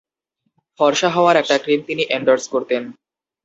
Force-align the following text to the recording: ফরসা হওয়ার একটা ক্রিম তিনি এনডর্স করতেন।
ফরসা 0.79 1.09
হওয়ার 1.09 1.35
একটা 1.37 1.55
ক্রিম 1.63 1.81
তিনি 1.87 2.03
এনডর্স 2.15 2.45
করতেন। 2.53 2.83